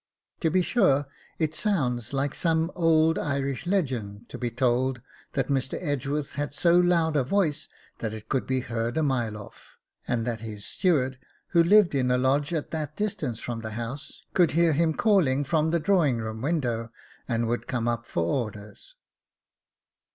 [0.39, 1.05] To be sure,
[1.37, 4.99] it sounds like some old Irish legend to be told
[5.33, 5.77] that Mr.
[5.79, 9.77] Edgeworth had so loud a voice that it could be heard a mile off,
[10.07, 11.19] and that his steward,
[11.49, 15.43] who lived in a lodge at that distance from the house, could hear him calling
[15.43, 16.91] from the drawing room window,
[17.27, 18.95] and would come up for orders.